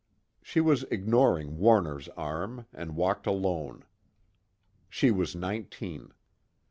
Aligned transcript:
She 0.41 0.61
was 0.61 0.81
ignoring 0.89 1.59
Warner's 1.59 2.09
arm, 2.17 2.65
and 2.73 2.95
walked 2.95 3.27
alone. 3.27 3.85
She 4.89 5.11
was 5.11 5.35
nineteen. 5.35 6.11